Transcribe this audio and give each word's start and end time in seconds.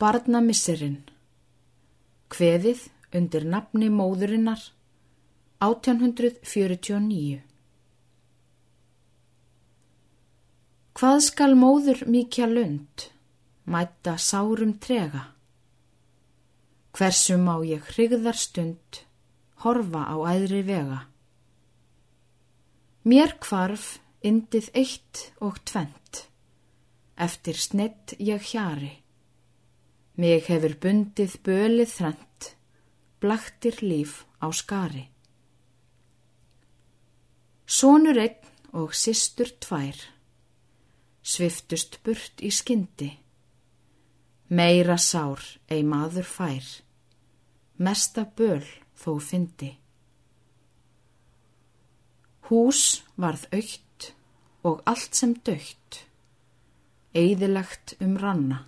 Barnamissirinn 0.00 1.02
Kveðið 2.32 2.86
undir 3.18 3.42
nafni 3.54 3.90
móðurinnar 3.92 4.62
1849 5.66 7.42
Hvað 10.96 11.18
skal 11.26 11.52
móður 11.64 12.00
mikja 12.14 12.48
lund, 12.48 13.04
mæta 13.68 14.14
sárum 14.16 14.72
trega? 14.86 15.26
Hversu 16.96 17.36
má 17.36 17.58
ég 17.68 17.84
hrigðar 17.92 18.40
stund, 18.40 19.02
horfa 19.66 20.06
á 20.08 20.16
æðri 20.32 20.62
vega? 20.70 21.02
Mér 23.04 23.36
kvarf 23.44 23.98
indið 24.24 24.72
eitt 24.72 25.26
og 25.44 25.60
tvent, 25.68 26.24
eftir 27.28 27.60
snett 27.68 28.16
ég 28.16 28.48
hjari. 28.54 28.94
Mig 30.20 30.50
hefur 30.50 30.74
bundið 30.82 31.34
bölið 31.46 31.92
þrent, 31.94 32.48
blaktir 33.22 33.78
líf 33.80 34.18
á 34.44 34.52
skari. 34.52 35.06
Sónur 37.64 38.18
einn 38.20 38.74
og 38.76 38.92
sistur 38.92 39.48
tvær, 39.64 39.96
sviftust 41.24 42.00
burt 42.04 42.42
í 42.44 42.50
skyndi. 42.52 43.08
Meira 44.52 44.98
sár 45.00 45.40
ei 45.72 45.80
maður 45.88 46.28
fær, 46.28 46.68
mesta 47.80 48.26
böl 48.36 48.66
þó 49.00 49.14
fyndi. 49.24 49.70
Hús 52.50 52.82
varð 53.16 53.46
aukt 53.56 54.10
og 54.68 54.82
allt 54.84 55.16
sem 55.16 55.32
dögt, 55.46 56.02
eðilegt 57.16 57.96
um 58.04 58.18
ranna. 58.20 58.66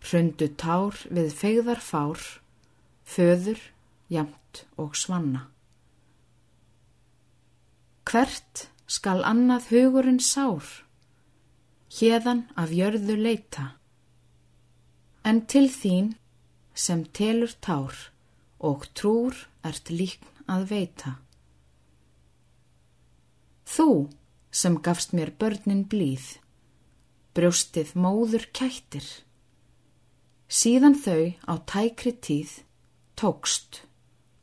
Hrundu 0.00 0.48
tár 0.56 0.96
við 1.12 1.32
fegðar 1.36 1.80
fár, 1.84 2.20
föður, 3.04 3.60
jamt 4.08 4.64
og 4.80 4.96
svanna. 4.98 5.46
Hvert 8.08 8.68
skal 8.90 9.20
annað 9.22 9.68
hugurinn 9.70 10.22
sár, 10.24 10.64
hérðan 11.94 12.46
af 12.58 12.72
jörðu 12.74 13.16
leita, 13.20 13.66
en 15.22 15.44
til 15.46 15.68
þín 15.70 16.14
sem 16.74 17.04
telur 17.14 17.52
tár 17.62 17.94
og 18.58 18.88
trúr 18.96 19.36
ert 19.66 19.92
líkn 19.92 20.46
að 20.50 20.66
veita. 20.72 21.16
Þú 23.70 24.10
sem 24.50 24.78
gafst 24.82 25.12
mér 25.14 25.30
börnin 25.38 25.84
blíð, 25.86 26.40
brjóstið 27.36 27.94
móður 27.94 28.48
kættir, 28.56 29.06
Síðan 30.50 30.96
þau 30.98 31.30
á 31.46 31.54
tækri 31.62 32.10
tíð 32.18 32.56
tókst 33.14 33.84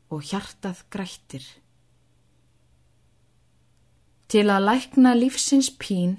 og 0.08 0.24
hjartað 0.24 0.80
grættir. 0.88 1.44
Til 4.32 4.46
að 4.48 4.64
lækna 4.64 5.12
lífsins 5.18 5.68
pín 5.76 6.16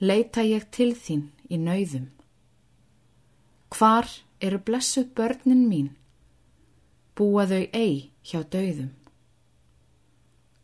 leita 0.00 0.40
ég 0.48 0.64
til 0.72 0.94
þín 0.96 1.28
í 1.52 1.60
nauðum. 1.60 2.08
Hvar 3.76 4.08
eru 4.40 4.58
blessuð 4.64 5.12
börnin 5.20 5.68
mín? 5.68 5.92
Búa 7.12 7.44
þau 7.52 7.68
ei 7.76 8.08
hjá 8.24 8.40
dauðum. 8.40 8.92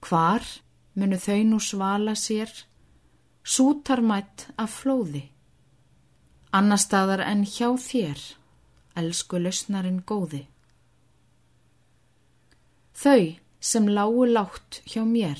Hvar 0.01 0.49
munu 0.97 1.21
þau 1.21 1.43
nú 1.45 1.61
svala 1.61 2.17
sér, 2.17 2.49
sútarmætt 3.45 4.49
af 4.57 4.81
flóði? 4.81 5.29
Annar 6.53 6.81
staðar 6.81 7.23
en 7.25 7.45
hjá 7.45 7.69
þér, 7.77 8.21
elsku 8.99 9.41
lausnarin 9.41 10.01
góði. 10.07 10.47
Þau 12.99 13.37
sem 13.61 13.89
lágu 13.89 14.25
látt 14.27 14.81
hjá 14.89 15.05
mér, 15.07 15.39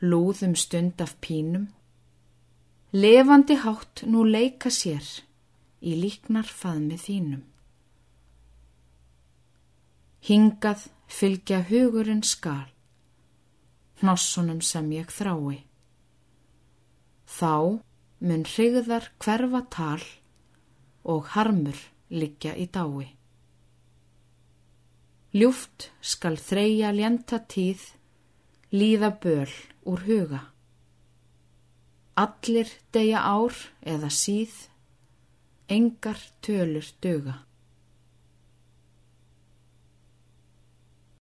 lúðum 0.00 0.56
stund 0.56 1.02
af 1.04 1.14
pínum, 1.20 1.68
levandi 2.92 3.58
hátt 3.60 4.02
nú 4.06 4.24
leika 4.24 4.70
sér 4.72 5.04
í 5.80 5.94
líknar 6.00 6.48
faðmi 6.48 6.98
þínum. 6.98 7.44
Hingað 10.26 10.88
fylgja 11.08 11.62
hugurinn 11.68 12.24
skal, 12.26 12.66
hnossunum 14.00 14.60
sem 14.64 14.90
ég 14.92 15.12
þrái. 15.12 15.62
Þá 17.30 17.80
mun 18.20 18.44
hrigðar 18.44 19.08
hverfa 19.22 19.62
tal 19.72 20.02
og 21.08 21.32
harmur 21.34 21.78
liggja 22.10 22.52
í 22.56 22.66
dái. 22.68 23.08
Ljúft 25.32 25.90
skal 26.02 26.36
þreja 26.36 26.90
ljenta 26.92 27.38
tíð, 27.52 27.82
líða 28.74 29.12
böl 29.22 29.52
úr 29.86 30.02
huga. 30.08 30.40
Allir 32.18 32.72
deyja 32.92 33.22
ár 33.22 33.54
eða 33.80 34.10
síð, 34.10 34.52
engar 35.70 36.18
tölur 36.42 36.88
döga. 37.00 37.38